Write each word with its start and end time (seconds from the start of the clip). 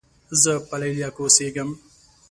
زۀ 0.41 0.53
په 0.67 0.75
لیلیه 0.81 1.09
کې 1.15 1.21
اوسېږم. 1.23 1.69